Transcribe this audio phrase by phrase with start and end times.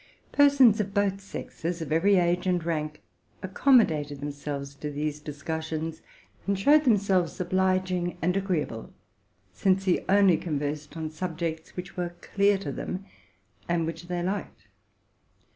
[0.31, 3.03] Persons of both sexes, of every age and rank,
[3.43, 6.01] accommodated themselves to these discussions,
[6.47, 8.91] and showed themselves obliging and agreeable;
[9.53, 13.05] since he only conversed on subjects which were clear to them,
[13.69, 14.65] and which they liked.